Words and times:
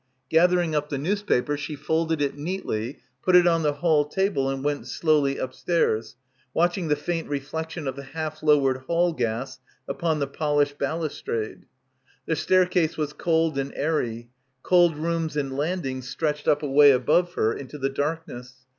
Gathering 0.31 0.73
up 0.73 0.89
the 0.89 0.97
news 0.97 1.21
paper 1.21 1.55
she 1.55 1.75
folded 1.75 2.23
it 2.23 2.35
neatly, 2.35 2.97
put 3.21 3.35
it 3.35 3.45
on 3.45 3.61
the 3.61 3.73
hall 3.85 4.03
table 4.03 4.49
and 4.49 4.63
went 4.63 4.87
slowly 4.87 5.37
upstairs, 5.37 6.15
watching 6.55 6.87
the 6.87 6.95
faint 6.95 7.29
re 7.29 7.39
flection 7.39 7.87
of 7.87 7.95
the 7.95 8.01
half 8.05 8.41
lowered 8.41 8.77
hall 8.87 9.13
gas 9.13 9.59
upon 9.87 10.17
the 10.17 10.25
pol 10.25 10.57
ished 10.57 10.79
balustrade. 10.79 11.67
The 12.25 12.35
staircase 12.35 12.97
was 12.97 13.13
cold 13.13 13.59
and 13.59 13.71
airy. 13.75 14.31
Cold 14.63 14.97
rooms 14.97 15.37
and 15.37 15.55
landings 15.55 16.09
stretched 16.09 16.47
up 16.47 16.63
away 16.63 16.89
above 16.89 17.35
her 17.35 17.53
into 17.53 17.77
the 17.77 17.89
darkness. 17.91 18.55